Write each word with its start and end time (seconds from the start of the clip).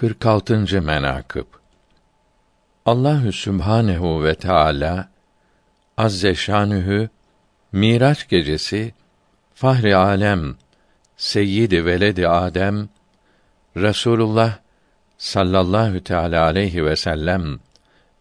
46. 0.00 0.82
menakıb 0.82 1.46
Allahü 2.86 3.32
Sübhanehu 3.32 4.24
ve 4.24 4.34
Teala 4.34 5.08
azze 5.96 6.34
şanühü 6.34 7.08
Miraç 7.72 8.28
gecesi 8.28 8.94
Fahri 9.54 9.96
Alem 9.96 10.56
Seyyidi 11.16 11.84
Veledi 11.84 12.28
Adem 12.28 12.88
Resulullah 13.76 14.58
sallallahu 15.18 16.04
teala 16.04 16.44
aleyhi 16.44 16.84
ve 16.84 16.96
sellem 16.96 17.58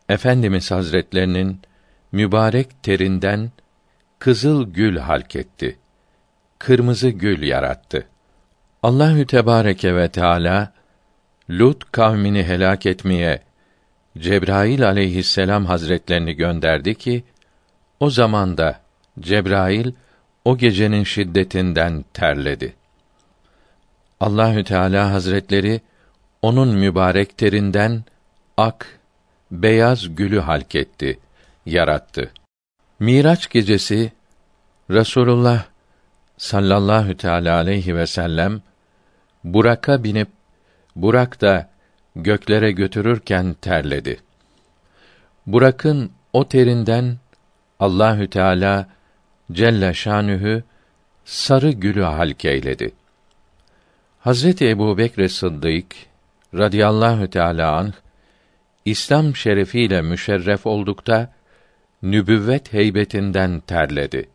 Efendimiz 0.09 0.71
Hazretlerinin 0.71 1.61
mübarek 2.11 2.83
terinden 2.83 3.51
kızıl 4.19 4.73
gül 4.73 4.97
halketti. 4.97 5.79
Kırmızı 6.59 7.09
gül 7.09 7.43
yarattı. 7.43 8.07
Allahü 8.83 9.27
Tebareke 9.27 9.95
ve 9.95 10.09
Teala 10.09 10.77
Lut 11.49 11.91
kavmini 11.91 12.43
helak 12.43 12.85
etmeye 12.85 13.43
Cebrail 14.17 14.87
aleyhisselam 14.87 15.65
hazretlerini 15.65 16.33
gönderdi 16.33 16.95
ki 16.95 17.23
o 17.99 18.09
zamanda 18.09 18.79
Cebrail 19.19 19.91
o 20.45 20.57
gecenin 20.57 21.03
şiddetinden 21.03 22.05
terledi. 22.13 22.73
Allahü 24.19 24.63
Teala 24.63 25.11
Hazretleri 25.11 25.81
onun 26.41 26.67
mübarek 26.67 27.37
terinden 27.37 28.03
ak, 28.57 28.99
beyaz 29.51 30.15
gülü 30.15 30.39
halketti, 30.39 31.19
yarattı. 31.65 32.31
Miraç 32.99 33.49
gecesi 33.49 34.11
Resulullah 34.89 35.65
sallallahu 36.37 37.17
teala 37.17 37.55
aleyhi 37.55 37.95
ve 37.95 38.07
sellem 38.07 38.61
Burak'a 39.43 40.03
binip 40.03 40.36
Burak 40.97 41.41
da 41.41 41.69
göklere 42.15 42.71
götürürken 42.71 43.53
terledi. 43.53 44.19
Burak'ın 45.47 46.11
o 46.33 46.47
terinden 46.47 47.17
Allahü 47.79 48.29
Teala 48.29 48.87
Celle 49.51 49.93
Şanühü 49.93 50.63
sarı 51.25 51.71
gülü 51.71 52.01
halkeyledi. 52.01 52.91
Hazreti 54.19 54.69
Ebu 54.69 54.97
Bekr 54.97 55.27
Sıddık 55.27 55.95
radıyallahu 56.53 57.29
teâlâ 57.29 57.77
anh, 57.77 57.93
İslam 58.85 59.35
şerefiyle 59.35 60.01
müşerref 60.01 60.65
oldukta, 60.65 61.33
nübüvvet 62.03 62.73
heybetinden 62.73 63.59
terledi. 63.59 64.29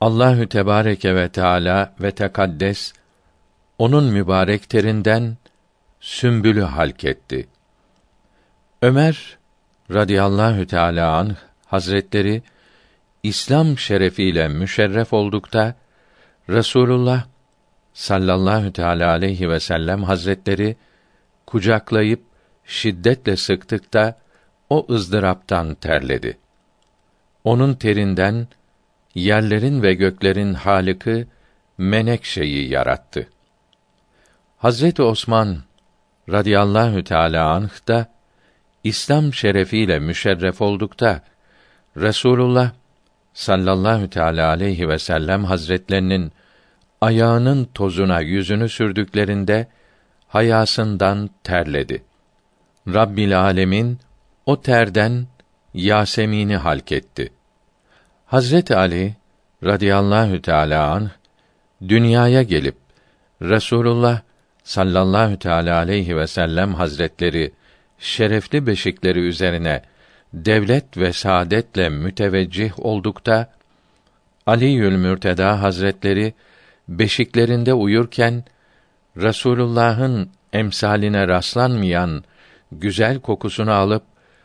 Allahü 0.00 0.48
Tebareke 0.48 1.14
ve 1.14 1.28
Teala 1.28 1.94
ve 2.00 2.10
tekaddes 2.10 2.92
onun 3.78 4.04
mübarek 4.04 4.68
terinden 4.68 5.36
sümbülü 6.00 6.62
halketti. 6.62 7.48
Ömer 8.82 9.38
radıyallahu 9.90 10.66
teala 10.66 11.16
anh 11.16 11.34
hazretleri 11.66 12.42
İslam 13.22 13.78
şerefiyle 13.78 14.48
müşerref 14.48 15.12
oldukta 15.12 15.74
Resulullah 16.48 17.24
sallallahu 17.94 18.72
teala 18.72 19.10
aleyhi 19.10 19.50
ve 19.50 19.60
sellem 19.60 20.02
hazretleri 20.02 20.76
kucaklayıp 21.46 22.22
şiddetle 22.64 23.36
sıktıkta 23.36 24.18
o 24.70 24.86
ızdıraptan 24.90 25.74
terledi. 25.74 26.38
Onun 27.44 27.74
terinden 27.74 28.48
yerlerin 29.14 29.82
ve 29.82 29.94
göklerin 29.94 30.54
halıkı 30.54 31.26
menekşeyi 31.78 32.70
yarattı. 32.70 33.28
Hazreti 34.58 35.02
Osman 35.02 35.58
radıyallahu 36.30 37.04
teala 37.04 37.50
anh 37.50 37.88
da 37.88 38.06
İslam 38.84 39.34
şerefiyle 39.34 39.98
müşerref 39.98 40.62
oldukta 40.62 41.20
Resulullah 41.96 42.70
sallallahu 43.32 44.10
teala 44.10 44.48
aleyhi 44.48 44.88
ve 44.88 44.98
sellem 44.98 45.44
hazretlerinin 45.44 46.32
ayağının 47.00 47.64
tozuna 47.74 48.20
yüzünü 48.20 48.68
sürdüklerinde 48.68 49.66
hayasından 50.28 51.30
terledi. 51.44 52.04
Rabbil 52.88 53.40
alemin 53.40 53.98
o 54.46 54.60
terden 54.60 55.26
Yasemin'i 55.74 56.56
halketti. 56.56 57.32
Hazreti 58.26 58.76
Ali 58.76 59.14
radıyallahu 59.64 60.42
teala 60.42 60.90
anh 60.90 61.08
dünyaya 61.88 62.42
gelip 62.42 62.76
Resulullah 63.42 64.27
sallallahu 64.68 65.38
teala 65.38 65.76
aleyhi 65.76 66.16
ve 66.16 66.26
sellem 66.26 66.74
hazretleri 66.74 67.52
şerefli 67.98 68.66
beşikleri 68.66 69.18
üzerine 69.18 69.82
devlet 70.32 70.96
ve 70.96 71.12
saadetle 71.12 71.88
müteveccih 71.88 72.78
oldukta 72.78 73.52
Aliül 74.46 74.96
Mürteda 74.96 75.62
Hazretleri 75.62 76.34
beşiklerinde 76.88 77.74
uyurken 77.74 78.44
Resulullah'ın 79.16 80.30
emsaline 80.52 81.28
rastlanmayan 81.28 82.24
güzel 82.72 83.20
kokusunu 83.20 83.72
alıp 83.72 84.02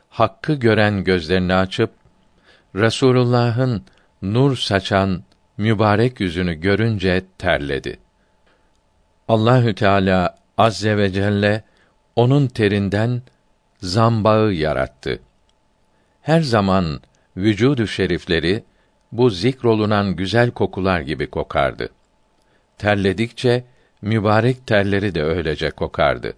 hakkı 0.09 0.53
gören 0.53 1.03
gözlerini 1.03 1.53
açıp 1.53 1.91
Resulullah'ın 2.75 3.83
nur 4.21 4.57
saçan 4.57 5.23
mübarek 5.57 6.19
yüzünü 6.19 6.53
görünce 6.53 7.23
terledi. 7.37 8.02
Allahü 9.33 9.75
Teala 9.75 10.35
azze 10.57 10.97
ve 10.97 11.11
celle 11.11 11.63
onun 12.15 12.47
terinden 12.47 13.21
zambağı 13.81 14.53
yarattı. 14.53 15.19
Her 16.21 16.41
zaman 16.41 17.01
vücudu 17.37 17.87
şerifleri 17.87 18.63
bu 19.11 19.29
zikrolunan 19.29 20.15
güzel 20.15 20.51
kokular 20.51 20.99
gibi 21.01 21.29
kokardı. 21.29 21.89
Terledikçe 22.77 23.63
mübarek 24.01 24.67
terleri 24.67 25.15
de 25.15 25.23
öylece 25.23 25.71
kokardı. 25.71 26.33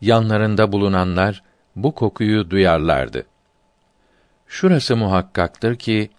Yanlarında 0.00 0.72
bulunanlar 0.72 1.42
bu 1.76 1.94
kokuyu 1.94 2.50
duyarlardı. 2.50 3.26
Şurası 4.46 4.96
muhakkaktır 4.96 5.76
ki 5.76 6.10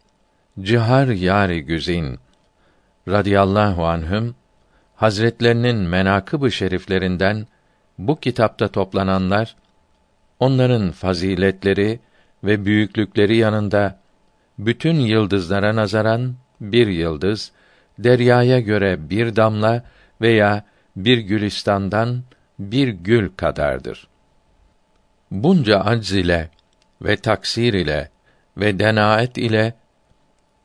Cihar 0.61 1.07
Yari 1.07 1.61
Güzin 1.65 2.19
radıyallahu 3.07 3.85
anhüm 3.85 4.35
Hazretlerinin 4.99 5.77
menakıb-ı 5.77 6.51
şeriflerinden 6.51 7.47
bu 7.97 8.19
kitapta 8.19 8.67
toplananlar 8.67 9.55
onların 10.39 10.91
faziletleri 10.91 11.99
ve 12.43 12.65
büyüklükleri 12.65 13.37
yanında 13.37 13.99
bütün 14.57 14.95
yıldızlara 14.95 15.75
nazaran 15.75 16.35
bir 16.61 16.87
yıldız, 16.87 17.51
deryaya 17.99 18.59
göre 18.59 19.09
bir 19.09 19.35
damla 19.35 19.83
veya 20.21 20.65
bir 20.95 21.17
gülistandan 21.17 22.23
bir 22.59 22.87
gül 22.87 23.29
kadardır. 23.37 24.07
Bunca 25.31 25.79
acz 25.79 26.11
ile 26.11 26.49
ve 27.01 27.17
taksir 27.17 27.73
ile 27.73 28.09
ve 28.57 28.79
denaet 28.79 29.37
ile 29.37 29.73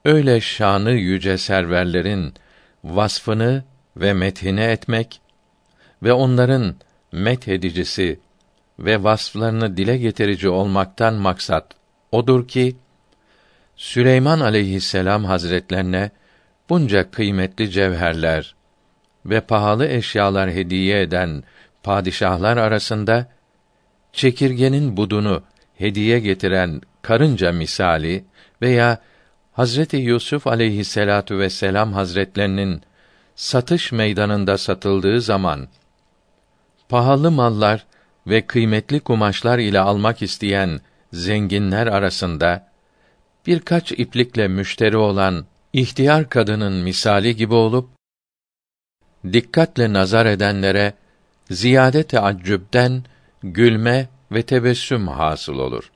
öyle 0.04 0.40
şanı 0.40 0.92
yüce 0.92 1.38
serverlerin 1.38 2.34
vasfını 2.84 3.64
ve 3.96 4.12
methine 4.12 4.64
etmek 4.64 5.20
ve 6.02 6.12
onların 6.12 6.74
methedicisi 7.12 8.20
ve 8.78 9.02
vasflarını 9.02 9.76
dile 9.76 9.96
getirici 9.96 10.48
olmaktan 10.48 11.14
maksat 11.14 11.66
odur 12.12 12.48
ki 12.48 12.76
Süleyman 13.76 14.40
aleyhisselam 14.40 15.24
hazretlerine 15.24 16.10
bunca 16.68 17.10
kıymetli 17.10 17.70
cevherler 17.70 18.54
ve 19.26 19.40
pahalı 19.40 19.86
eşyalar 19.86 20.50
hediye 20.50 21.02
eden 21.02 21.42
padişahlar 21.82 22.56
arasında 22.56 23.26
çekirgenin 24.12 24.96
budunu 24.96 25.42
hediye 25.74 26.20
getiren 26.20 26.80
karınca 27.02 27.52
misali 27.52 28.24
veya 28.62 28.98
Hazreti 29.52 29.96
Yusuf 29.96 30.46
aleyhisselatu 30.46 31.38
vesselam 31.38 31.92
hazretlerinin 31.92 32.82
satış 33.36 33.92
meydanında 33.92 34.58
satıldığı 34.58 35.20
zaman 35.20 35.68
pahalı 36.88 37.30
mallar 37.30 37.86
ve 38.26 38.46
kıymetli 38.46 39.00
kumaşlar 39.00 39.58
ile 39.58 39.80
almak 39.80 40.22
isteyen 40.22 40.80
zenginler 41.12 41.86
arasında 41.86 42.68
birkaç 43.46 43.92
iplikle 43.92 44.48
müşteri 44.48 44.96
olan 44.96 45.46
ihtiyar 45.72 46.28
kadının 46.28 46.72
misali 46.72 47.36
gibi 47.36 47.54
olup 47.54 47.88
dikkatle 49.32 49.92
nazar 49.92 50.26
edenlere 50.26 50.94
ziyade 51.50 52.02
teaccüpten 52.02 53.04
gülme 53.42 54.08
ve 54.32 54.42
tebessüm 54.42 55.08
hasıl 55.08 55.58
olur. 55.58 55.90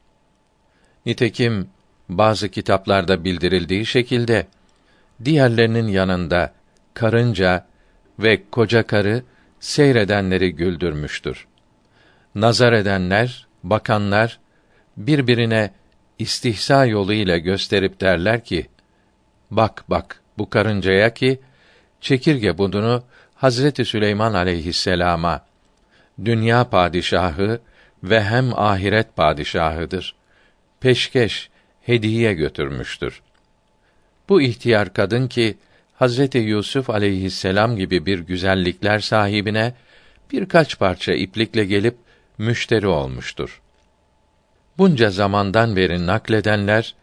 Nitekim 1.06 1.68
bazı 2.08 2.48
kitaplarda 2.48 3.24
bildirildiği 3.24 3.86
şekilde 3.86 4.46
diğerlerinin 5.24 5.88
yanında 5.88 6.52
karınca 6.98 7.66
ve 8.18 8.42
koca 8.50 8.82
karı 8.82 9.22
seyredenleri 9.60 10.54
güldürmüştür. 10.54 11.46
Nazar 12.34 12.72
edenler, 12.72 13.46
bakanlar 13.62 14.40
birbirine 14.96 15.70
istihza 16.18 16.86
yoluyla 16.86 17.38
gösterip 17.38 18.00
derler 18.00 18.44
ki: 18.44 18.66
Bak 19.50 19.84
bak 19.88 20.20
bu 20.38 20.50
karıncaya 20.50 21.14
ki 21.14 21.40
çekirge 22.00 22.58
budunu 22.58 23.02
Hazreti 23.34 23.84
Süleyman 23.84 24.34
aleyhisselama 24.34 25.44
dünya 26.24 26.70
padişahı 26.70 27.60
ve 28.02 28.24
hem 28.24 28.58
ahiret 28.58 29.16
padişahıdır. 29.16 30.14
Peşkeş 30.80 31.50
hediye 31.80 32.34
götürmüştür. 32.34 33.22
Bu 34.28 34.42
ihtiyar 34.42 34.92
kadın 34.92 35.28
ki 35.28 35.58
Hazreti 35.98 36.38
Yusuf 36.38 36.90
aleyhisselam 36.90 37.76
gibi 37.76 38.06
bir 38.06 38.18
güzellikler 38.18 38.98
sahibine 38.98 39.74
birkaç 40.32 40.78
parça 40.78 41.12
iplikle 41.12 41.64
gelip 41.64 41.96
müşteri 42.38 42.86
olmuştur. 42.86 43.62
Bunca 44.78 45.10
zamandan 45.10 45.76
beri 45.76 46.06
nakledenler 46.06 46.94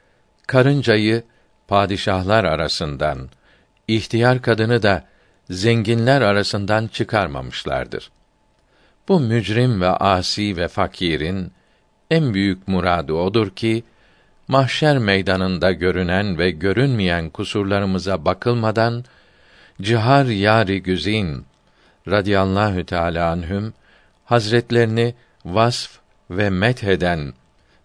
karıncayı 0.47 1.23
padişahlar 1.67 2.43
arasından, 2.43 3.29
ihtiyar 3.87 4.41
kadını 4.41 4.83
da 4.83 5.05
zenginler 5.49 6.21
arasından 6.21 6.87
çıkarmamışlardır. 6.87 8.11
Bu 9.07 9.19
mücrim 9.19 9.81
ve 9.81 9.89
asi 9.89 10.57
ve 10.57 10.67
fakirin 10.67 11.51
en 12.11 12.33
büyük 12.33 12.67
muradı 12.67 13.13
odur 13.13 13.49
ki 13.49 13.83
mahşer 14.47 14.97
meydanında 14.97 15.71
görünen 15.71 16.37
ve 16.37 16.51
görünmeyen 16.51 17.29
kusurlarımıza 17.29 18.25
bakılmadan 18.25 19.05
cihar 19.81 20.25
yari 20.25 20.83
güzin 20.83 21.45
radıyallahu 22.07 22.85
teala 22.85 23.29
anhüm 23.31 23.73
hazretlerini 24.25 25.15
vasf 25.45 25.99
ve 26.29 26.49
metheden 26.49 27.33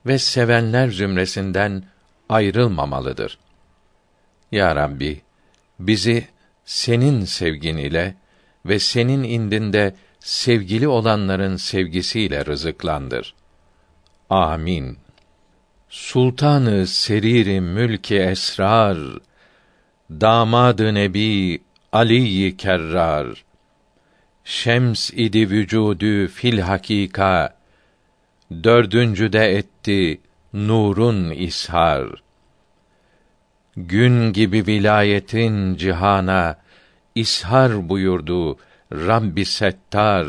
ve 0.06 0.18
sevenler 0.18 0.88
zümresinden 0.88 1.84
ayrılmamalıdır. 2.28 3.38
Ya 4.52 4.76
Rabbi, 4.76 5.20
bizi 5.78 6.28
senin 6.64 7.24
sevgin 7.24 7.76
ile 7.76 8.14
ve 8.66 8.78
senin 8.78 9.22
indinde 9.22 9.94
sevgili 10.20 10.88
olanların 10.88 11.56
sevgisiyle 11.56 12.46
rızıklandır. 12.46 13.34
Amin. 14.30 14.98
Sultanı 15.90 16.87
seriri 16.87 17.60
mülki 17.60 18.16
esrar, 18.16 18.98
damadı 20.10 20.94
nebi 20.94 21.62
Ali 21.92 22.56
Kerrar, 22.56 23.44
şems 24.44 25.10
idi 25.10 25.50
vücudu 25.50 26.28
fil 26.28 26.58
hakika, 26.58 27.56
dördüncü 28.64 29.32
de 29.32 29.56
etti 29.56 30.20
nurun 30.52 31.31
ishar. 31.31 32.06
Gün 33.76 34.32
gibi 34.32 34.66
vilayetin 34.66 35.75
cihana 35.75 36.56
ishar 37.14 37.88
buyurdu 37.88 38.58
Rabbi 38.93 39.44
Settar. 39.44 40.26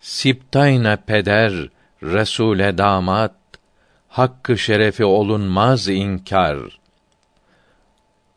Siptayna 0.00 0.96
peder 0.96 1.68
Resule 2.02 2.78
damat 2.78 3.37
hakkı 4.18 4.58
şerefi 4.58 5.04
olunmaz 5.04 5.88
inkar. 5.88 6.58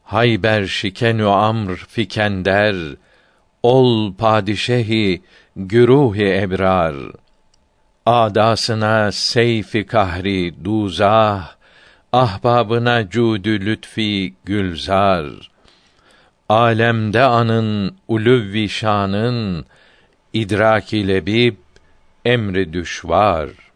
Hayber 0.03 0.65
şikenü 0.65 1.25
amr 1.25 1.75
fikender 1.75 2.75
ol 3.63 4.13
padişehi 4.13 5.21
güruhi 5.55 6.25
ebrar. 6.41 6.95
Adasına 8.05 9.11
seyfi 9.11 9.85
kahri 9.85 10.63
duzah, 10.63 11.55
ahbabına 12.13 13.09
cudü 13.09 13.65
lütfi 13.65 14.33
gülzar. 14.45 15.25
Alemde 16.49 17.23
anın 17.23 17.95
uluvvi 18.07 18.69
şanın 18.69 19.65
idrak 20.33 20.93
ile 20.93 21.25
bib 21.25 21.55
emri 22.25 22.73
düşvar. 22.73 23.70